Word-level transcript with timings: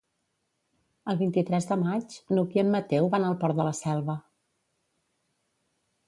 El 1.11 1.17
vint-i-tres 1.17 1.67
de 1.71 1.75
maig 1.81 2.15
n'Hug 2.35 2.55
i 2.57 2.61
en 2.63 2.71
Mateu 2.75 3.09
van 3.17 3.25
al 3.27 3.35
Port 3.43 3.59
de 3.59 3.67
la 3.67 3.75
Selva. 3.81 4.17